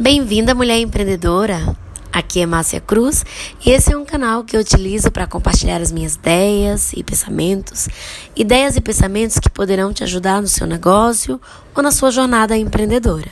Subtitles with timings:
[0.00, 1.76] Bem-vinda, mulher empreendedora!
[2.10, 3.22] Aqui é Márcia Cruz
[3.62, 7.86] e esse é um canal que eu utilizo para compartilhar as minhas ideias e pensamentos,
[8.34, 11.38] ideias e pensamentos que poderão te ajudar no seu negócio
[11.76, 13.30] ou na sua jornada empreendedora.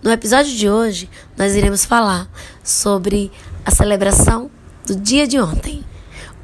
[0.00, 2.30] No episódio de hoje, nós iremos falar
[2.62, 3.32] sobre
[3.66, 4.48] a celebração
[4.86, 5.84] do dia de ontem,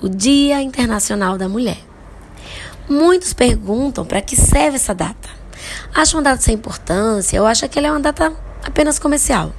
[0.03, 1.79] o Dia Internacional da Mulher.
[2.89, 5.29] Muitos perguntam para que serve essa data.
[5.95, 9.53] Acham uma data sem importância ou acham que ela é uma data apenas comercial.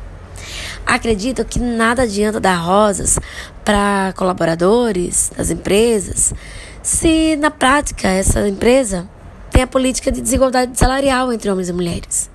[0.85, 3.19] Acredito que nada adianta dar rosas
[3.65, 6.33] para colaboradores das empresas
[6.81, 9.09] se na prática essa empresa
[9.51, 12.29] tem a política de desigualdade salarial entre homens e mulheres.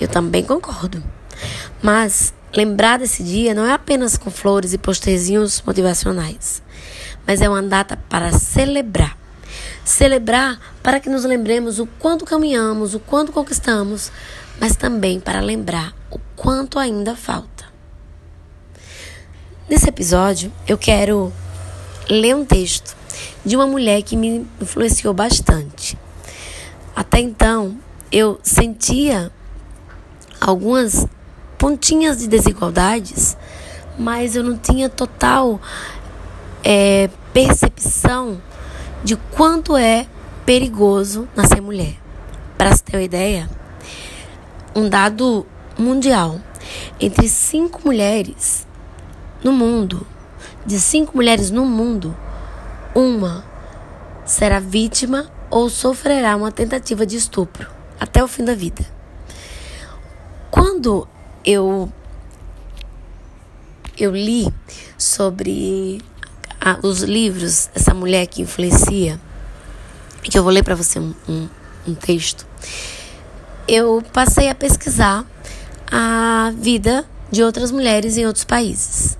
[0.00, 1.02] Eu também concordo.
[1.80, 6.62] Mas lembrar desse dia não é apenas com flores e posterzinhos motivacionais,
[7.26, 9.16] mas é uma data para celebrar.
[9.84, 14.10] Celebrar para que nos lembremos o quanto caminhamos, o quanto conquistamos,
[14.60, 17.66] mas também para lembrar o quanto ainda falta.
[19.68, 21.32] Nesse episódio, eu quero
[22.08, 22.96] ler um texto
[23.44, 25.98] de uma mulher que me influenciou bastante.
[26.94, 27.76] Até então,
[28.10, 29.30] eu sentia
[30.40, 31.06] algumas
[31.58, 33.36] pontinhas de desigualdades,
[33.98, 35.60] mas eu não tinha total
[36.62, 38.40] é, percepção
[39.02, 40.06] de quanto é
[40.44, 41.96] perigoso nascer mulher.
[42.56, 43.48] Para se ter uma ideia,
[44.76, 45.46] um dado
[45.78, 46.38] mundial.
[47.00, 48.66] Entre cinco mulheres
[49.42, 50.06] no mundo,
[50.66, 52.14] de cinco mulheres no mundo,
[52.94, 53.44] uma
[54.26, 57.68] será vítima ou sofrerá uma tentativa de estupro
[57.98, 58.84] até o fim da vida.
[60.50, 61.08] Quando
[61.44, 61.90] eu
[63.96, 64.52] eu li
[64.98, 66.02] sobre
[66.60, 69.18] a, os livros dessa mulher que influencia,
[70.22, 71.48] que eu vou ler para você um, um,
[71.88, 72.46] um texto
[73.68, 75.24] eu passei a pesquisar
[75.90, 79.16] a vida de outras mulheres em outros países.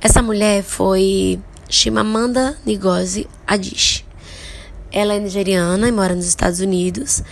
[0.00, 4.04] Essa mulher foi Chimamanda Ngozi Adichie.
[4.92, 7.22] Ela é nigeriana e mora nos Estados Unidos.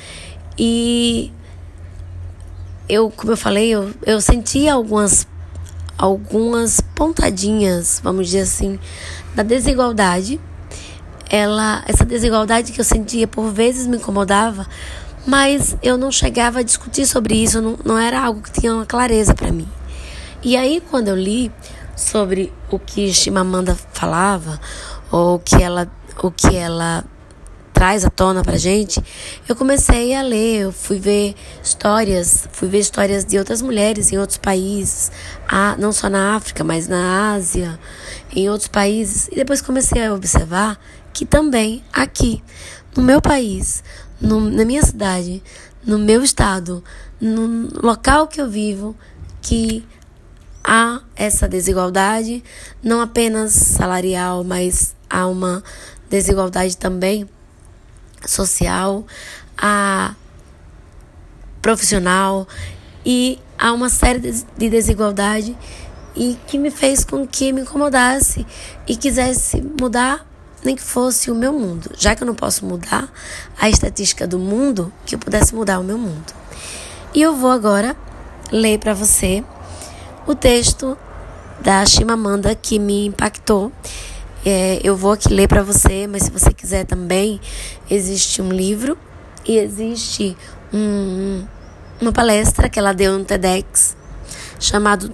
[0.59, 1.33] E
[2.89, 5.27] eu, como eu falei, eu, eu senti algumas
[5.99, 8.79] algumas pontadinhas, vamos dizer assim,
[9.35, 10.39] da desigualdade.
[11.29, 14.67] Ela, essa desigualdade que eu sentia por vezes me incomodava,
[15.27, 18.87] mas eu não chegava a discutir sobre isso, não, não era algo que tinha uma
[18.87, 19.69] clareza para mim.
[20.43, 21.51] E aí, quando eu li
[21.97, 24.61] sobre o que Chimamanda falava,
[25.11, 25.91] ou o que ela,
[26.23, 27.05] o que ela
[27.73, 29.03] traz à tona pra gente,
[29.47, 34.19] eu comecei a ler, eu fui ver histórias, fui ver histórias de outras mulheres em
[34.19, 35.11] outros países,
[35.79, 37.79] não só na África, mas na Ásia,
[38.35, 40.79] em outros países, e depois comecei a observar
[41.17, 42.45] que também aqui,
[42.95, 43.83] no meu país,
[44.21, 45.43] no, na minha cidade,
[45.83, 46.85] no meu estado,
[47.19, 48.95] no local que eu vivo,
[49.41, 49.83] que
[50.63, 52.45] há essa desigualdade,
[52.83, 55.65] não apenas salarial, mas há uma
[56.11, 57.27] desigualdade também
[58.27, 59.07] social,
[59.57, 60.15] a
[61.63, 62.47] profissional
[63.07, 64.21] e há uma série
[64.59, 65.57] de desigualdade
[66.15, 68.47] e que me fez com que me incomodasse
[68.87, 71.91] e quisesse mudar nem que fosse o meu mundo.
[71.97, 73.09] Já que eu não posso mudar
[73.59, 76.33] a estatística do mundo, que eu pudesse mudar o meu mundo.
[77.15, 77.97] E eu vou agora
[78.51, 79.45] ler para você
[80.27, 80.97] o texto
[81.61, 83.73] da Chimamanda que me impactou.
[84.45, 87.41] É, eu vou aqui ler para você, mas se você quiser também,
[87.91, 88.97] existe um livro
[89.45, 90.37] e existe
[90.73, 91.45] um,
[92.01, 93.97] uma palestra que ela deu no TEDx
[94.59, 95.13] chamado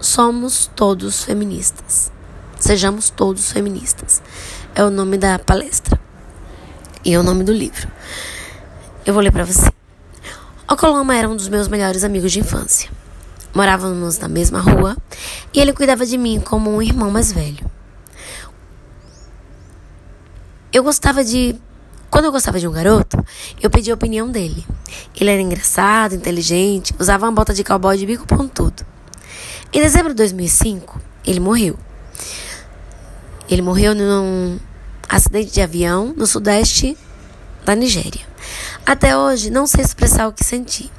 [0.00, 2.10] Somos Todos Feministas.
[2.58, 4.20] Sejamos todos feministas
[4.78, 5.98] é o nome da palestra
[7.04, 7.88] e é o nome do livro.
[9.04, 9.68] Eu vou ler para você.
[10.70, 12.88] O Coloma era um dos meus melhores amigos de infância.
[13.52, 14.96] Morávamos na mesma rua
[15.52, 17.68] e ele cuidava de mim como um irmão mais velho.
[20.72, 21.56] Eu gostava de.
[22.08, 23.18] Quando eu gostava de um garoto,
[23.60, 24.64] eu pedia a opinião dele.
[25.20, 28.86] Ele era engraçado, inteligente, usava uma bota de cowboy de bico pontudo.
[29.72, 31.76] Em dezembro de 2005, ele morreu.
[33.50, 34.58] Ele morreu num
[35.08, 36.96] acidente de avião no sudeste
[37.64, 38.26] da Nigéria.
[38.84, 40.90] Até hoje não sei expressar o que senti.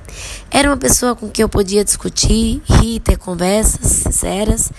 [0.52, 4.72] Era uma pessoa com quem eu podia discutir, rir, ter conversas sinceras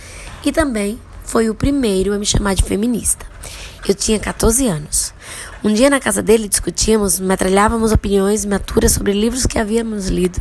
[0.45, 3.25] e também foi o primeiro a me chamar de feminista.
[3.87, 5.15] Eu tinha 14 anos.
[5.63, 10.41] Um dia na casa dele discutíamos, metralhávamos opiniões imaturas sobre livros que havíamos lido.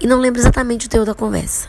[0.00, 1.68] E não lembro exatamente o teor da conversa,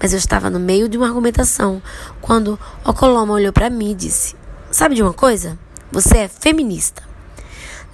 [0.00, 1.82] mas eu estava no meio de uma argumentação
[2.20, 4.34] quando Okoloma olhou para mim e disse:
[4.70, 5.58] Sabe de uma coisa?
[5.92, 7.02] Você é feminista.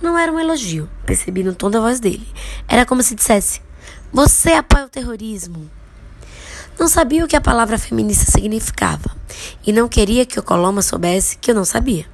[0.02, 2.28] Não era um elogio, percebi no tom da voz dele.
[2.68, 3.62] Era como se dissesse:
[4.12, 5.70] Você apoia o terrorismo.
[6.78, 9.16] Não sabia o que a palavra feminista significava
[9.66, 12.04] e não queria que o Coloma soubesse que eu não sabia.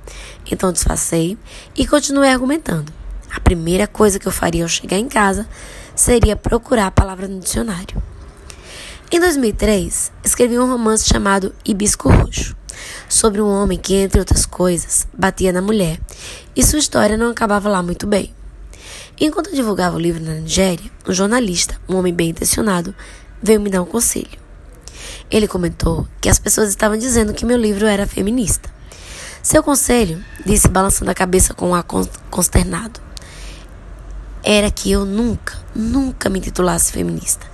[0.51, 1.37] Então disfarcei
[1.77, 2.93] e continuei argumentando.
[3.35, 5.49] A primeira coisa que eu faria ao chegar em casa
[5.97, 8.01] seria procurar a palavra no dicionário.
[9.11, 12.57] Em 2003, escrevi um romance chamado Hibisco Roxo,
[13.09, 16.01] sobre um homem que, entre outras coisas, batia na mulher,
[16.55, 18.35] e sua história não acabava lá muito bem.
[19.21, 22.95] Enquanto eu divulgava o livro na Nigéria, um jornalista, um homem bem intencionado,
[23.43, 24.41] veio me dar um conselho.
[25.31, 28.71] Ele comentou que as pessoas estavam dizendo que meu livro era feminista.
[29.43, 31.85] Seu conselho, disse balançando a cabeça com um ar
[32.31, 33.01] consternado,
[34.45, 37.47] era que eu nunca, nunca me titulasse feminista,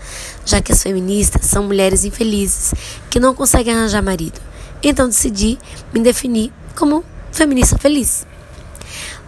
[0.45, 2.73] já que as feministas são mulheres infelizes
[3.11, 4.41] que não conseguem arranjar marido.
[4.83, 5.59] Então decidi
[5.93, 8.27] me definir como feminista feliz.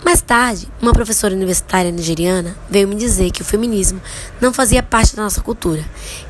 [0.05, 4.01] Mais tarde, uma professora universitária nigeriana veio me dizer que o feminismo
[4.41, 5.85] não fazia parte da nossa cultura,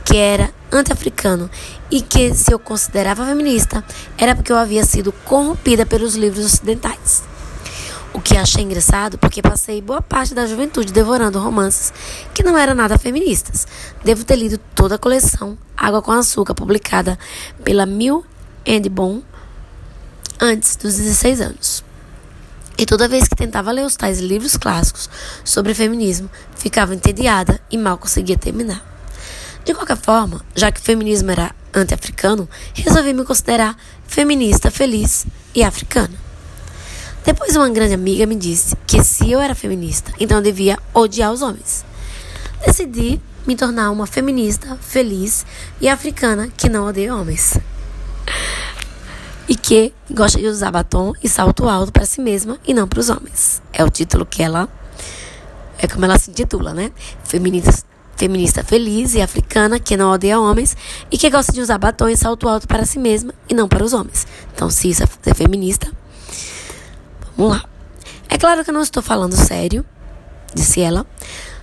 [0.05, 1.49] que era anti-africano
[1.91, 3.85] e que se eu considerava feminista
[4.19, 7.23] era porque eu havia sido corrompida pelos livros ocidentais.
[8.13, 11.93] O que achei engraçado porque passei boa parte da juventude devorando romances
[12.35, 13.69] que não eram nada feministas.
[14.05, 17.17] Devo ter lido toda a coleção Água com Açúcar, publicada
[17.63, 18.25] pela Mill
[18.67, 19.23] and Bon
[20.41, 21.85] antes dos 16 anos.
[22.79, 25.11] E toda vez que tentava ler os tais livros clássicos
[25.45, 28.83] sobre feminismo, ficava entediada e mal conseguia terminar.
[29.65, 33.77] De qualquer forma, já que o feminismo era anti-africano, resolvi me considerar
[34.07, 36.15] feminista feliz e africana.
[37.23, 41.31] Depois, uma grande amiga me disse que se eu era feminista, então eu devia odiar
[41.31, 41.85] os homens.
[42.65, 45.45] Decidi me tornar uma feminista feliz
[45.83, 47.59] e africana que não odeia homens
[49.49, 53.01] e que gosta de usar batom e salto alto para si mesma e não para
[53.01, 53.61] os homens.
[53.73, 54.69] É o título que ela
[55.79, 56.93] é como ela se intitula, né?
[57.25, 57.85] Feminista,
[58.15, 60.77] feminista feliz e africana que não odeia homens
[61.11, 63.83] e que gosta de usar batom e salto alto para si mesma e não para
[63.83, 64.27] os homens.
[64.55, 65.91] Então, se isso é feminista,
[67.37, 67.65] vamos lá.
[68.29, 69.85] É claro que eu não estou falando sério,
[70.55, 71.07] disse ela.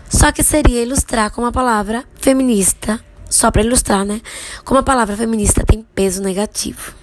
[0.09, 4.21] Só que seria ilustrar com a palavra feminista, só para ilustrar, né?
[4.63, 6.93] Como a palavra feminista tem peso negativo.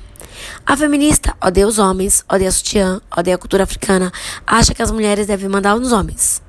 [0.67, 4.13] A feminista odeia os homens, odeia sutiã, odeia a cultura africana,
[4.47, 6.43] acha que as mulheres devem mandar nos homens.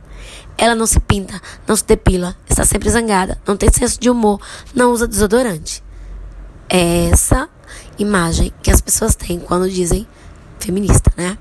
[0.57, 4.39] Ela não se pinta, não se depila, está sempre zangada, não tem senso de humor,
[4.73, 5.83] não usa desodorante.
[6.69, 7.49] É essa
[7.99, 10.07] imagem que as pessoas têm quando dizem
[10.59, 11.37] feminista, né?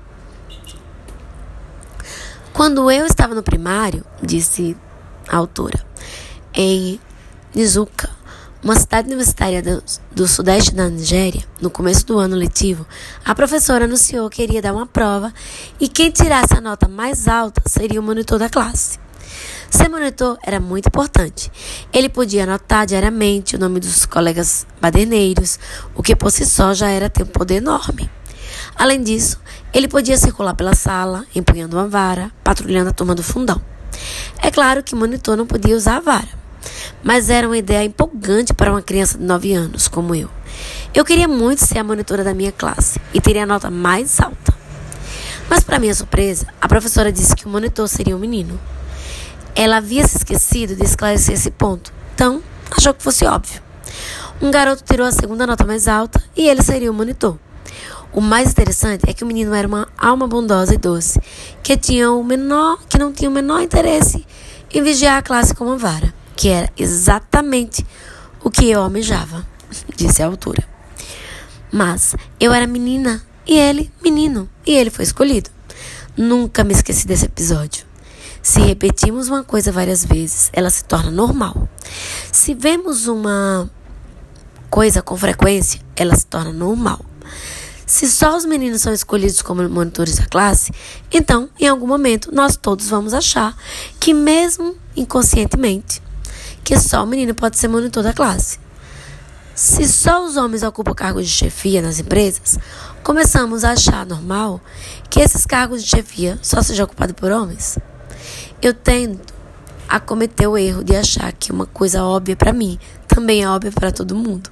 [2.53, 4.77] Quando eu estava no primário, disse
[5.27, 5.83] a autora,
[6.53, 6.99] em
[7.53, 8.09] Nizuka,
[8.65, 12.83] uma cidade universitária do, do, sudeste da Nigéria, no começo do ano letivo,
[13.23, 15.31] a professora anunciou que iria dar uma prova
[15.79, 18.97] e quem tirasse a nota mais alta seria o monitor da classe.
[19.69, 21.51] Ser monitor era muito importante.
[21.93, 25.59] Ele podia anotar diariamente o nome dos colegas baderneiros,
[25.93, 28.09] o que por si só já era ter um poder enorme.
[28.75, 29.39] Além disso,
[29.71, 33.61] ele podia circular pela sala, empunhando uma vara, patrulhando a turma do fundão.
[34.41, 36.44] É claro que o monitor não podia usar a vara
[37.03, 40.29] mas era uma ideia empolgante para uma criança de 9 anos como eu.
[40.93, 44.53] Eu queria muito ser a monitora da minha classe e teria a nota mais alta.
[45.49, 48.59] Mas, para minha surpresa, a professora disse que o monitor seria um menino.
[49.53, 52.41] Ela havia se esquecido de esclarecer esse ponto, então
[52.71, 53.61] achou que fosse óbvio.
[54.41, 57.37] Um garoto tirou a segunda nota mais alta e ele seria o monitor.
[58.11, 61.19] O mais interessante é que o menino era uma alma bondosa e doce,
[61.61, 64.25] que tinha o menor, que não tinha o menor interesse
[64.73, 67.85] em vigiar a classe com uma vara que era exatamente
[68.43, 69.45] o que eu almejava,
[69.95, 70.63] disse a autora.
[71.71, 75.49] Mas eu era menina e ele menino, e ele foi escolhido.
[76.17, 77.85] Nunca me esqueci desse episódio.
[78.41, 81.67] Se repetimos uma coisa várias vezes, ela se torna normal.
[82.31, 83.69] Se vemos uma
[84.69, 87.03] coisa com frequência, ela se torna normal.
[87.85, 90.71] Se só os meninos são escolhidos como monitores da classe,
[91.11, 93.55] então, em algum momento, nós todos vamos achar
[93.99, 96.01] que, mesmo inconscientemente,
[96.65, 98.59] que só o menino pode ser monitor da classe.
[99.53, 102.57] Se só os homens ocupam cargos de chefia nas empresas,
[103.03, 104.59] começamos a achar normal
[105.09, 107.77] que esses cargos de chefia só sejam ocupados por homens.
[108.61, 109.21] Eu tendo
[109.87, 113.71] a cometer o erro de achar que uma coisa óbvia para mim também é óbvia
[113.71, 114.49] para todo mundo.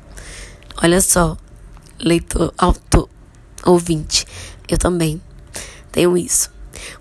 [0.81, 1.35] Olha só,
[1.99, 3.09] leitor, autor,
[3.65, 4.25] ouvinte,
[4.69, 5.19] eu também
[5.91, 6.51] tenho isso.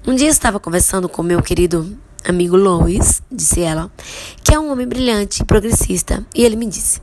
[0.07, 3.91] Um dia estava conversando com meu querido amigo Lois, disse ela,
[4.43, 7.00] que é um homem brilhante e progressista, e ele me disse: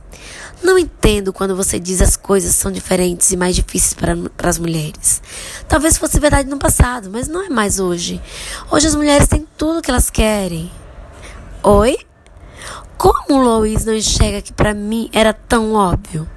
[0.62, 4.58] Não entendo quando você diz as coisas são diferentes e mais difíceis para, para as
[4.58, 5.22] mulheres.
[5.68, 8.20] Talvez fosse verdade no passado, mas não é mais hoje.
[8.70, 10.70] Hoje as mulheres têm tudo o que elas querem.
[11.62, 11.96] Oi?
[12.96, 16.28] Como Lois não enxerga que para mim era tão óbvio?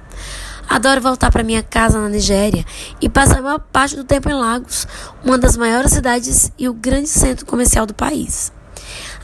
[0.68, 2.64] Adoro voltar para minha casa na Nigéria
[3.00, 4.88] e passar a maior parte do tempo em Lagos,
[5.22, 8.50] uma das maiores cidades e o grande centro comercial do país.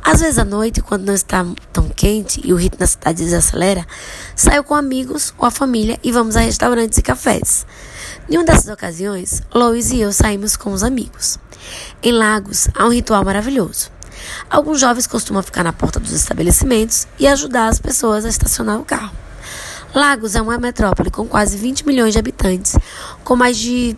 [0.02, 3.86] Às vezes à noite, quando não está tão quente e o ritmo da cidade desacelera,
[4.34, 7.66] saio com amigos ou a família e vamos a restaurantes e cafés.
[8.28, 11.38] Em uma dessas ocasiões, Lois e eu saímos com os amigos.
[12.02, 13.90] Em Lagos há um ritual maravilhoso.
[14.48, 18.84] Alguns jovens costumam ficar na porta dos estabelecimentos e ajudar as pessoas a estacionar o
[18.84, 19.14] carro.
[19.94, 22.76] Lagos é uma metrópole com quase 20 milhões de habitantes,
[23.24, 23.96] com mais de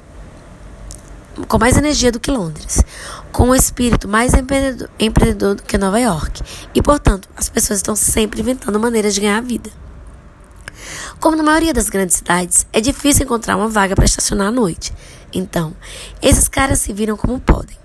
[1.49, 2.83] com mais energia do que Londres,
[3.31, 6.43] com um espírito mais empreendedor, empreendedor do que Nova York,
[6.75, 9.71] e portanto, as pessoas estão sempre inventando maneiras de ganhar a vida.
[11.21, 14.93] Como na maioria das grandes cidades, é difícil encontrar uma vaga para estacionar à noite.
[15.33, 15.75] Então,
[16.21, 17.77] esses caras se viram como podem.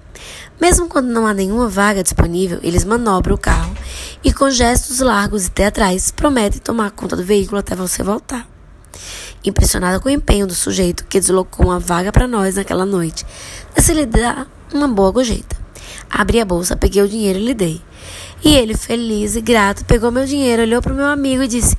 [0.60, 3.76] Mesmo quando não há nenhuma vaga disponível, eles manobram o carro
[4.24, 8.57] e, com gestos largos e teatrais, prometem tomar conta do veículo até você voltar.
[9.48, 13.26] Impressionada com o empenho do sujeito que deslocou uma vaga para nós naquela noite,
[13.74, 15.56] decidi lhe dar uma boa gorjeta.
[16.10, 17.82] Abri a bolsa, peguei o dinheiro e lhe dei.
[18.44, 21.78] E ele, feliz e grato, pegou meu dinheiro, olhou para o meu amigo e disse: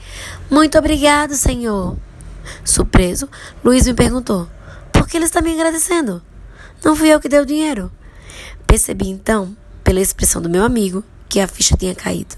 [0.50, 1.94] Muito obrigado, senhor.
[2.64, 3.28] Surpreso,
[3.62, 4.48] Luiz me perguntou:
[4.90, 6.22] Por que ele está me agradecendo?
[6.82, 7.92] Não fui eu que dei o dinheiro.
[8.66, 12.34] Percebi então, pela expressão do meu amigo, que a ficha tinha caído.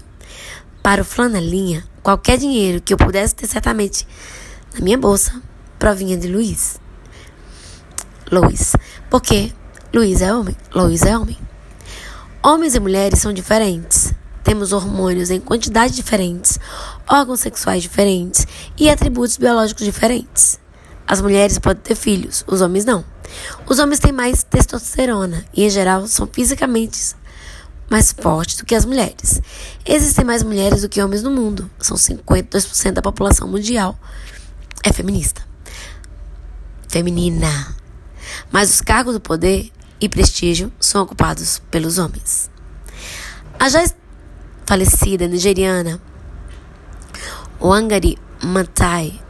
[0.83, 4.05] Para o flanelinha, qualquer dinheiro que eu pudesse ter certamente
[4.73, 5.41] na minha bolsa
[5.77, 6.79] provinha de Luiz.
[8.31, 8.73] Luiz.
[9.09, 9.51] Porque
[9.93, 10.55] Luiz é homem.
[10.73, 11.37] Luiz é homem.
[12.43, 14.13] Homens e mulheres são diferentes.
[14.43, 16.59] Temos hormônios em quantidades diferentes,
[17.07, 18.47] órgãos sexuais diferentes
[18.77, 20.59] e atributos biológicos diferentes.
[21.07, 23.05] As mulheres podem ter filhos, os homens não.
[23.67, 27.15] Os homens têm mais testosterona e, em geral, são fisicamente
[27.89, 29.41] mais fortes do que as mulheres.
[29.85, 31.69] Existem mais mulheres do que homens no mundo.
[31.79, 33.99] São 52% da população mundial
[34.83, 35.41] é feminista.
[36.87, 37.75] Feminina.
[38.51, 42.49] Mas os cargos do poder e prestígio são ocupados pelos homens.
[43.59, 43.83] A já
[44.65, 46.01] falecida nigeriana
[47.59, 49.21] Wangari Maathai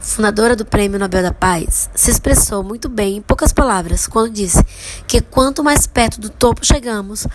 [0.00, 4.64] fundadora do Prêmio Nobel da Paz, se expressou muito bem em poucas palavras quando disse
[5.06, 7.26] que quanto mais perto do topo chegamos,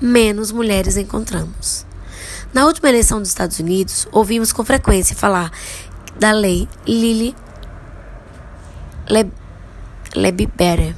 [0.00, 1.84] menos mulheres encontramos.
[2.54, 5.50] Na última eleição dos Estados Unidos, ouvimos com frequência falar
[6.18, 7.34] da lei Lilly
[10.14, 10.94] Lebibere,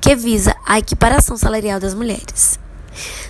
[0.00, 2.58] que visa a equiparação salarial das mulheres.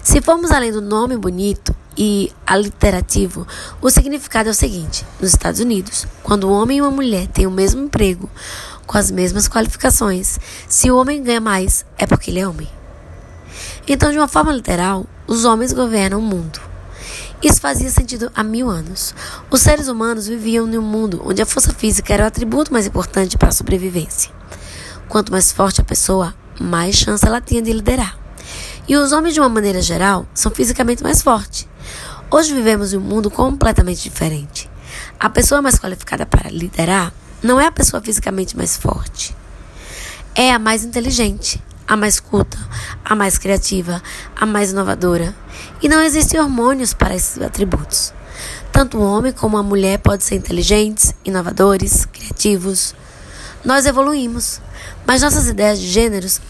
[0.02, 3.46] Se formos além do nome bonito, e aliterativo,
[3.80, 7.46] o significado é o seguinte: nos Estados Unidos, quando um homem e uma mulher têm
[7.46, 8.30] o mesmo emprego,
[8.86, 12.68] com as mesmas qualificações, se o homem ganha mais, é porque ele é homem.
[13.86, 16.69] Então, de uma forma literal, os homens governam o mundo.
[17.42, 19.14] Isso fazia sentido há mil anos.
[19.50, 22.86] Os seres humanos viviam em um mundo onde a força física era o atributo mais
[22.86, 24.30] importante para a sobrevivência.
[25.08, 28.18] Quanto mais forte a pessoa, mais chance ela tinha de liderar.
[28.86, 31.66] E os homens, de uma maneira geral, são fisicamente mais fortes.
[32.30, 34.68] Hoje vivemos em um mundo completamente diferente.
[35.18, 39.34] A pessoa mais qualificada para liderar não é a pessoa fisicamente mais forte.
[40.34, 42.56] É a mais inteligente, a mais culta,
[43.04, 44.00] a mais criativa,
[44.36, 45.34] a mais inovadora.
[45.82, 48.14] E não existem hormônios para esses atributos.
[48.70, 52.94] Tanto o homem como a mulher podem ser inteligentes, inovadores, criativos.
[53.64, 54.60] Nós evoluímos,
[55.04, 56.40] mas nossas ideias de gêneros,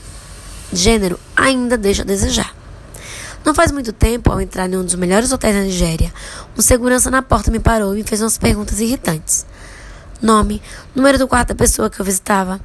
[0.71, 2.55] gênero ainda deixam a desejar.
[3.43, 6.13] Não faz muito tempo, ao entrar em um dos melhores hotéis da Nigéria,
[6.55, 9.47] um segurança na porta me parou e me fez umas perguntas irritantes.
[10.21, 10.61] Nome,
[10.95, 12.61] número do quarto da pessoa que eu visitava.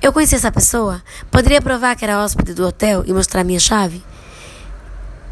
[0.00, 1.02] Eu conhecia essa pessoa?
[1.30, 4.02] Poderia provar que era hóspede do hotel e mostrar minha chave?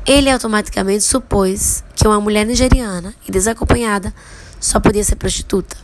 [0.04, 4.12] Ele automaticamente supôs que uma mulher nigeriana e desacompanhada
[4.60, 5.76] só podia ser prostituta.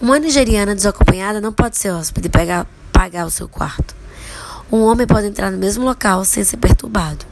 [0.00, 2.30] Uma nigeriana desacompanhada não pode ser hóspede e
[2.92, 3.94] pagar o seu quarto.
[4.70, 7.26] Um homem pode entrar no mesmo local sem ser perturbado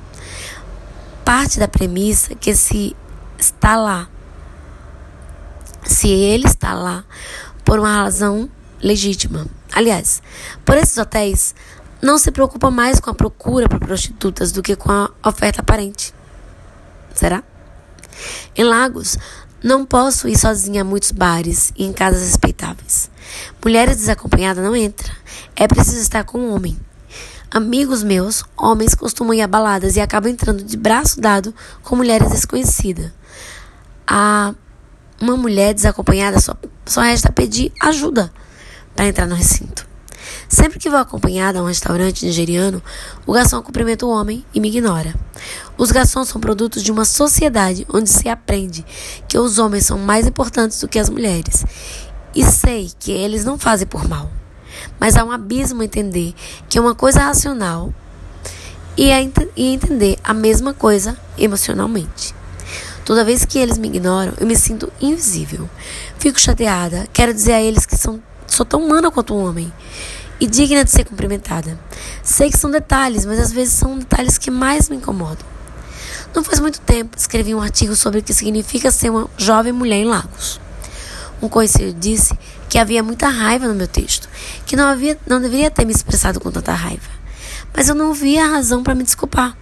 [1.26, 2.94] parte da premissa que se
[3.36, 4.08] está lá,
[5.82, 7.04] se ele está lá
[7.64, 8.48] por uma razão
[8.80, 9.44] legítima.
[9.76, 10.22] Aliás,
[10.64, 11.54] por esses hotéis
[12.00, 16.14] não se preocupa mais com a procura por prostitutas do que com a oferta aparente.
[17.14, 17.44] Será?
[18.56, 19.18] Em Lagos,
[19.62, 23.10] não posso ir sozinha a muitos bares e em casas respeitáveis.
[23.62, 25.14] Mulheres desacompanhadas não entram.
[25.54, 26.74] É preciso estar com um homem.
[27.50, 32.30] Amigos meus, homens, costumam ir a baladas e acabam entrando de braço dado com mulheres
[32.30, 33.12] desconhecidas.
[34.06, 34.54] A
[35.20, 36.56] uma mulher desacompanhada só,
[36.86, 38.32] só resta pedir ajuda
[38.96, 39.86] para entrar no recinto.
[40.48, 42.82] Sempre que vou acompanhada a um restaurante nigeriano,
[43.26, 45.14] o garçom cumprimenta o homem e me ignora.
[45.76, 48.84] Os garçons são produtos de uma sociedade onde se aprende
[49.28, 51.64] que os homens são mais importantes do que as mulheres
[52.34, 54.30] E sei que eles não fazem por mal.
[54.98, 56.34] Mas há um abismo entender
[56.68, 57.92] que é uma coisa racional
[58.96, 62.34] e, é e entender a mesma coisa emocionalmente.
[63.04, 65.68] Toda vez que eles me ignoram, eu me sinto invisível.
[66.18, 69.72] Fico chateada, quero dizer a eles que são, sou tão humana quanto um homem
[70.38, 71.78] e digna de ser cumprimentada.
[72.22, 75.46] Sei que são detalhes, mas às vezes são detalhes que mais me incomodam.
[76.34, 79.96] Não faz muito tempo escrevi um artigo sobre o que significa ser uma jovem mulher
[79.96, 80.60] em Lagos.
[81.40, 82.38] Um conhecido disse
[82.68, 84.28] que havia muita raiva no meu texto,
[84.66, 87.08] que não, havia, não deveria ter me expressado com tanta raiva.
[87.74, 89.56] Mas eu não via razão para me desculpar.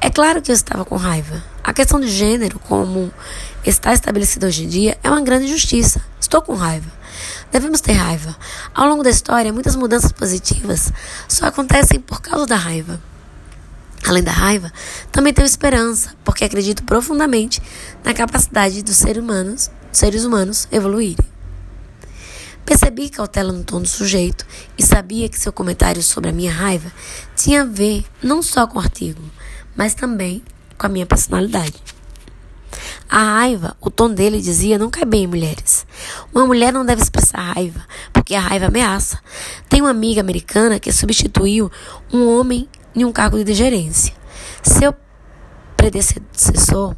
[0.00, 1.42] É claro que eu estava com raiva.
[1.62, 3.12] A questão de gênero, como
[3.64, 6.02] está estabelecida hoje em dia, é uma grande injustiça.
[6.18, 6.99] Estou com raiva.
[7.50, 8.36] Devemos ter raiva.
[8.74, 10.92] Ao longo da história, muitas mudanças positivas
[11.28, 13.00] só acontecem por causa da raiva.
[14.06, 14.72] Além da raiva,
[15.12, 17.60] também tenho esperança, porque acredito profundamente
[18.02, 21.24] na capacidade dos seres humanos, seres humanos evoluírem.
[22.64, 24.46] Percebi cautela no tom do sujeito
[24.78, 26.90] e sabia que seu comentário sobre a minha raiva
[27.34, 29.20] tinha a ver não só com o artigo,
[29.76, 30.42] mas também
[30.78, 31.82] com a minha personalidade.
[33.10, 35.84] A raiva, o tom dele dizia, não cai bem em mulheres.
[36.32, 37.80] Uma mulher não deve expressar raiva,
[38.12, 39.18] porque a raiva ameaça.
[39.68, 41.68] Tem uma amiga americana que substituiu
[42.12, 44.14] um homem em um cargo de gerência.
[44.62, 44.94] Seu
[45.76, 46.94] predecessor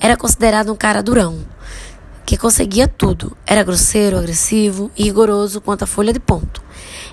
[0.00, 1.38] era considerado um cara durão,
[2.24, 3.36] que conseguia tudo.
[3.46, 6.60] Era grosseiro, agressivo e rigoroso quanto a folha de ponto.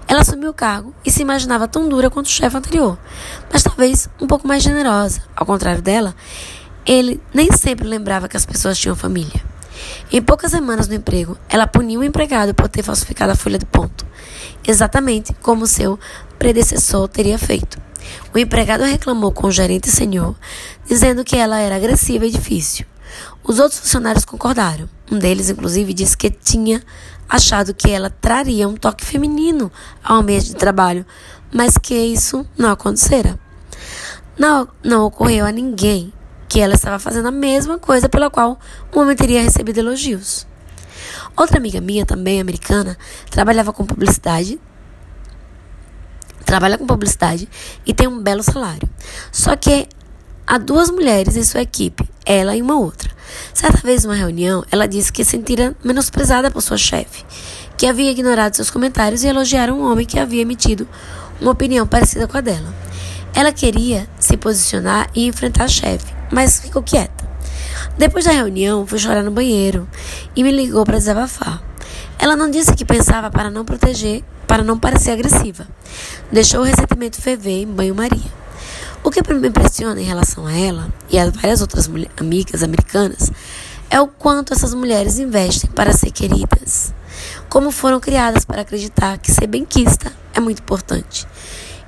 [0.08, 2.98] Ela assumiu o cargo e se imaginava tão dura quanto o chefe anterior,
[3.52, 5.22] mas talvez um pouco mais generosa.
[5.36, 6.16] Ao contrário dela,
[6.86, 9.42] ele nem sempre lembrava que as pessoas tinham família.
[10.12, 13.66] Em poucas semanas no emprego, ela puniu o empregado por ter falsificado a folha de
[13.66, 14.06] ponto,
[14.66, 16.00] exatamente como seu
[16.38, 17.82] predecessor teria feito.
[18.34, 20.36] O empregado reclamou com o gerente senhor,
[20.86, 22.86] dizendo que ela era agressiva e difícil.
[23.44, 24.90] Os outros funcionários concordaram.
[25.12, 26.82] Um deles, inclusive, disse que tinha
[27.28, 29.72] achado que ela traria um toque feminino
[30.04, 31.06] ao ambiente de trabalho,
[31.52, 33.40] mas que isso não acontecera.
[34.38, 36.12] Não, não ocorreu a ninguém
[36.54, 38.60] que ela estava fazendo a mesma coisa pela qual
[38.94, 40.46] o homem teria recebido elogios.
[41.36, 42.96] Outra amiga minha, também americana,
[43.32, 44.62] trabalhava com publicidade,
[46.46, 47.50] trabalha com publicidade
[47.84, 48.88] e tem um belo salário.
[49.32, 49.88] Só que
[50.46, 53.10] há duas mulheres em sua equipe, ela e uma outra.
[53.52, 57.26] Certa vez, numa reunião, ela disse que se sentira menosprezada por sua chefe,
[57.76, 60.88] que havia ignorado seus comentários e elogiaram um homem que havia emitido
[61.42, 62.72] uma opinião parecida com a dela.
[63.34, 67.24] Ela queria se posicionar e enfrentar a chefe, mas ficou quieta.
[67.98, 69.88] Depois da reunião, foi chorar no banheiro
[70.36, 71.62] e me ligou para desabafar.
[72.18, 75.68] Ela não disse que pensava para não proteger, para não parecer agressiva.
[76.32, 78.44] Deixou o ressentimento ferver em banho-maria.
[79.04, 83.32] O que me impressiona em relação a ela e a várias outras amigas americanas
[83.90, 86.94] é o quanto essas mulheres investem para ser queridas.
[87.48, 91.28] Como foram criadas para acreditar que ser benquista é muito importante.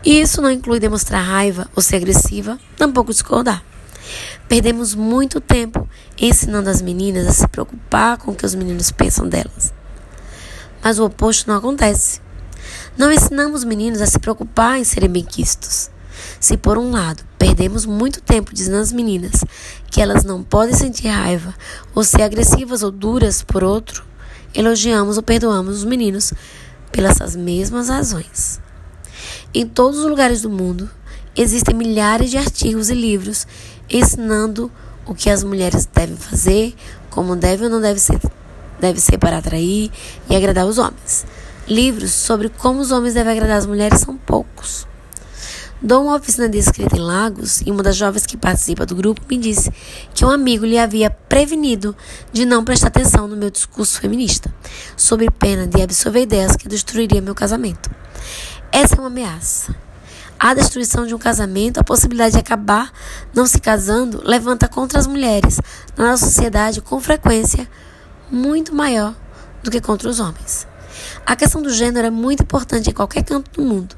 [0.04, 3.64] E isso não inclui demonstrar raiva ou ser agressiva, tampouco discordar.
[4.48, 5.88] Perdemos muito tempo
[6.18, 9.74] ensinando as meninas a se preocupar com o que os meninos pensam delas.
[10.84, 12.22] Mas o oposto não acontece.
[12.98, 15.90] Não ensinamos os meninos a se preocupar em serem benquistos.
[16.40, 19.44] Se por um lado perdemos muito tempo dizendo às meninas
[19.90, 21.54] que elas não podem sentir raiva
[21.94, 24.06] ou ser agressivas ou duras por outro,
[24.54, 26.34] elogiamos ou perdoamos os meninos
[26.92, 28.60] pelas mesmas razões.
[29.54, 30.90] Em todos os lugares do mundo
[31.36, 33.46] existem milhares de artigos e livros
[33.90, 34.72] ensinando
[35.06, 36.76] o que as mulheres devem fazer,
[37.10, 38.20] como deve ou não deve ser,
[38.80, 39.92] deve ser para atrair
[40.30, 41.26] e agradar os homens.
[41.68, 44.88] Livros sobre como os homens devem agradar as mulheres são poucos.
[45.82, 49.22] Dou uma oficina de escrita em Lagos e uma das jovens que participa do grupo
[49.30, 49.72] me disse
[50.14, 51.96] que um amigo lhe havia prevenido
[52.32, 54.52] de não prestar atenção no meu discurso feminista,
[54.96, 57.92] sob pena de absorver ideias que destruiriam meu casamento.
[58.72, 59.85] Essa é uma ameaça.
[60.40, 62.92] A destruição de um casamento, a possibilidade de acabar
[63.34, 65.60] não se casando, levanta contra as mulheres
[65.98, 67.68] na nossa sociedade com frequência
[68.30, 69.16] muito maior
[69.64, 70.68] do que contra os homens.
[71.26, 73.96] A questão do gênero é muito importante em qualquer canto do mundo.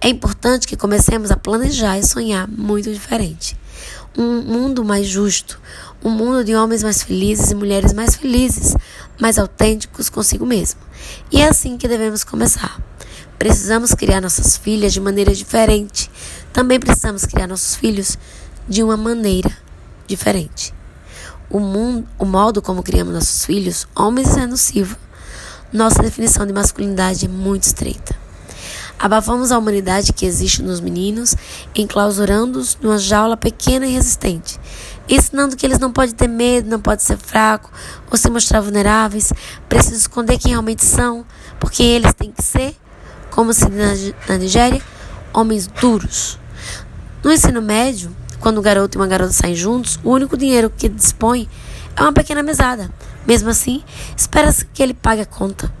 [0.00, 3.56] É importante que comecemos a planejar e sonhar muito diferente.
[4.16, 5.60] Um mundo mais justo,
[6.04, 8.76] um mundo de homens mais felizes e mulheres mais felizes,
[9.20, 10.80] mais autênticos consigo mesmo.
[11.30, 12.80] E é assim que devemos começar.
[13.38, 16.10] Precisamos criar nossas filhas de maneira diferente.
[16.52, 18.18] Também precisamos criar nossos filhos
[18.68, 19.50] de uma maneira
[20.08, 20.74] diferente.
[21.48, 24.96] O, mundo, o modo como criamos nossos filhos, homens, é nocivo.
[25.72, 28.16] Nossa definição de masculinidade é muito estreita.
[28.98, 31.36] Abafamos a humanidade que existe nos meninos,
[31.76, 34.58] enclausurando-os numa jaula pequena e resistente.
[35.08, 37.70] ensinando que eles não podem ter medo, não podem ser fracos
[38.10, 39.32] ou se mostrar vulneráveis,
[39.68, 41.24] precisam esconder quem realmente são,
[41.60, 42.76] porque eles têm que ser,
[43.30, 44.82] como se na Nigéria,
[45.32, 46.38] homens duros.
[47.22, 50.88] No ensino médio, quando um garoto e uma garota saem juntos, o único dinheiro que
[50.88, 51.48] dispõe
[51.96, 52.90] é uma pequena mesada.
[53.26, 53.82] Mesmo assim,
[54.16, 55.72] espera-se que ele pague a conta,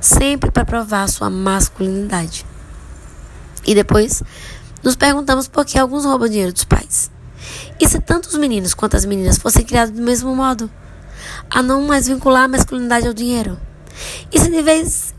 [0.00, 2.44] sempre para provar sua masculinidade.
[3.66, 4.22] E depois,
[4.82, 7.10] nos perguntamos por que alguns roubam dinheiro dos pais.
[7.78, 10.70] E se tanto os meninos quanto as meninas fossem criados do mesmo modo,
[11.50, 13.58] a não mais vincular a masculinidade ao dinheiro?
[14.32, 15.14] E se de vez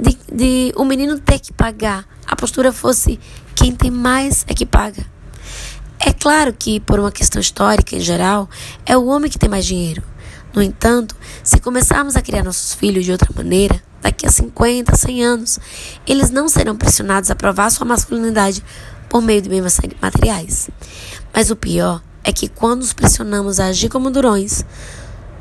[0.00, 3.18] de, de o menino ter que pagar, a postura fosse
[3.54, 5.04] quem tem mais é que paga?
[5.98, 8.48] É claro que, por uma questão histórica em geral,
[8.86, 10.02] é o homem que tem mais dinheiro.
[10.54, 15.24] No entanto, se começarmos a criar nossos filhos de outra maneira, daqui a 50, 100
[15.24, 15.60] anos,
[16.06, 18.64] eles não serão pressionados a provar sua masculinidade
[19.10, 20.70] por meio de bens materiais.
[21.34, 24.64] Mas o pior é que quando os pressionamos a agir como durões,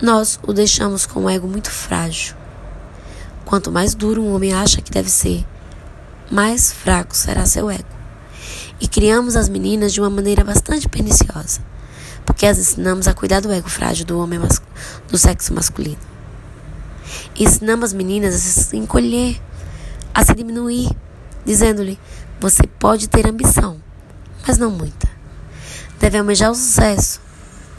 [0.01, 2.38] nós o deixamos com um ego muito frágil.
[3.49, 5.43] Quanto mais duro um homem acha que deve ser,
[6.29, 7.89] mais fraco será seu ego.
[8.79, 11.59] E criamos as meninas de uma maneira bastante perniciosa,
[12.23, 14.39] porque as ensinamos a cuidar do ego frágil do homem
[15.07, 15.97] do sexo masculino.
[17.35, 19.41] Ensinamos as meninas a se encolher,
[20.13, 20.95] a se diminuir,
[21.43, 21.99] dizendo-lhe:
[22.39, 23.81] você pode ter ambição,
[24.47, 25.09] mas não muita.
[25.99, 27.19] Deve almejar o sucesso,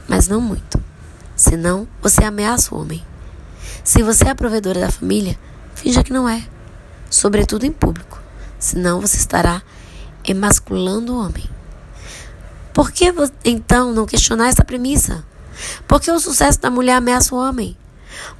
[0.09, 0.83] mas não muito.
[1.37, 3.07] Senão, você ameaça o homem.
[3.85, 5.39] Se você é a provedora da família,
[5.81, 6.47] finja que não é,
[7.09, 8.21] sobretudo em público.
[8.59, 9.63] Senão, você estará
[10.23, 11.49] emasculando o homem.
[12.75, 13.13] Por que
[13.45, 15.25] então não questionar essa premissa?
[15.89, 17.77] Por que o sucesso da mulher ameaça o homem?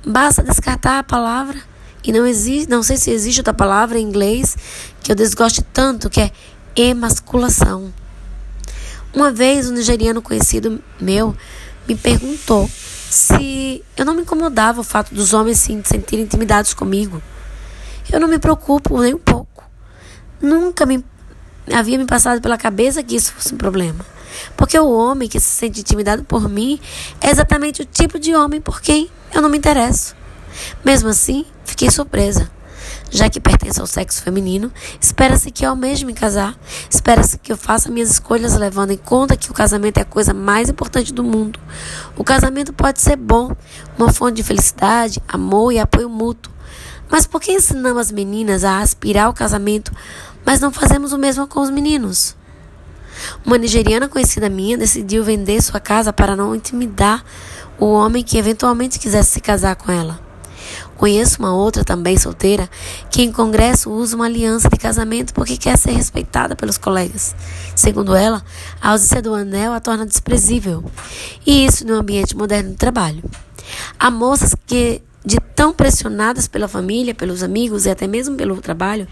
[0.07, 1.59] Basta descartar a palavra
[2.05, 4.57] e não existe, não sei se existe outra palavra em inglês
[5.03, 6.31] que eu desgoste tanto, que é
[6.77, 7.93] emasculação.
[9.15, 11.35] Uma vez um nigeriano conhecido meu
[11.89, 12.71] me perguntou
[13.11, 17.21] se eu não me incomodava o fato dos homens se sentirem intimidados comigo.
[18.13, 19.65] Eu não me preocupo nem um pouco.
[20.41, 21.05] Nunca me
[21.73, 24.05] havia me passado pela cabeça que isso fosse um problema.
[24.57, 26.81] Porque o homem que se sente intimidado por mim
[27.21, 30.17] é exatamente o tipo de homem por quem eu não me interesso.
[30.85, 32.51] Mesmo assim, fiquei surpresa.
[33.13, 36.57] Já que pertence ao sexo feminino, espera-se que eu almeje me casar.
[36.89, 40.33] Espera-se que eu faça minhas escolhas levando em conta que o casamento é a coisa
[40.33, 41.59] mais importante do mundo.
[42.17, 43.55] O casamento pode ser bom,
[43.99, 46.53] uma fonte de felicidade, amor e apoio mútuo.
[47.11, 49.93] Mas por que ensinamos as meninas a aspirar ao casamento,
[50.45, 52.37] mas não fazemos o mesmo com os meninos?
[53.45, 57.25] Uma nigeriana conhecida minha decidiu vender sua casa para não intimidar
[57.79, 60.21] o homem que eventualmente quisesse se casar com ela.
[60.97, 62.69] Conheço uma outra também solteira
[63.11, 67.35] que em congresso usa uma aliança de casamento porque quer ser respeitada pelos colegas.
[67.75, 68.45] Segundo ela,
[68.81, 70.85] a ausência do anel a torna desprezível.
[71.47, 73.23] E isso no ambiente moderno de trabalho.
[73.99, 79.07] Há moças que de tão pressionadas pela família, pelos amigos e até mesmo pelo trabalho,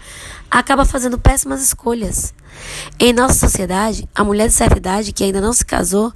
[0.49, 2.33] acaba fazendo péssimas escolhas.
[2.99, 6.11] Em nossa sociedade, a mulher de certa idade que ainda não se casou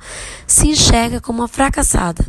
[0.47, 2.25] se enxerga como uma fracassada.